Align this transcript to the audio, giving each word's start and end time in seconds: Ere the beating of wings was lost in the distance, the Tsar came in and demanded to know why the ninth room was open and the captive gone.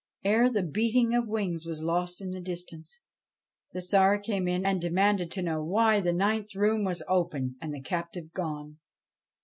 Ere 0.23 0.49
the 0.49 0.63
beating 0.63 1.13
of 1.13 1.27
wings 1.27 1.63
was 1.67 1.83
lost 1.83 2.21
in 2.21 2.31
the 2.31 2.41
distance, 2.41 3.01
the 3.71 3.81
Tsar 3.81 4.17
came 4.17 4.47
in 4.47 4.65
and 4.65 4.81
demanded 4.81 5.29
to 5.29 5.43
know 5.43 5.63
why 5.63 5.99
the 5.99 6.11
ninth 6.11 6.55
room 6.55 6.83
was 6.83 7.03
open 7.07 7.55
and 7.61 7.71
the 7.71 7.81
captive 7.83 8.31
gone. 8.33 8.79